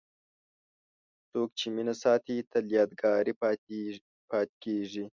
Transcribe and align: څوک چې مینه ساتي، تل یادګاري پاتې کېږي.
څوک 1.31 1.49
چې 1.59 1.67
مینه 1.75 1.95
ساتي، 2.03 2.37
تل 2.51 2.65
یادګاري 2.77 3.33
پاتې 3.41 3.79
کېږي. 4.63 5.03